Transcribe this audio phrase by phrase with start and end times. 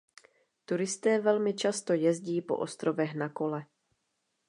[0.65, 3.65] Turisté velmi často jezdí po ostrovech na kole.